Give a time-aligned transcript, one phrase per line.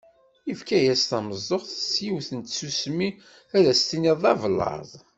[0.47, 3.09] Yefka-as tameẓẓuɣt s yiwet n tsusmi
[3.57, 4.89] ad as-tiniḍ d ablaḍ.